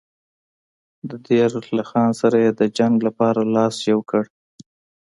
د 1.09 1.11
دیر 1.27 1.51
له 1.77 1.83
خان 1.89 2.11
سره 2.21 2.35
یې 2.43 2.51
د 2.59 2.61
جنګ 2.77 2.95
لپاره 3.07 3.39
لاس 3.55 3.75
یو 3.91 3.99
کړ. 4.09 4.23